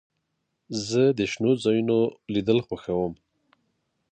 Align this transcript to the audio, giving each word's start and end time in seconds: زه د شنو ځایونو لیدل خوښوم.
زه 0.87 1.03
د 1.17 1.19
شنو 1.31 1.51
ځایونو 1.63 1.97
لیدل 2.33 2.59
خوښوم. 2.67 3.13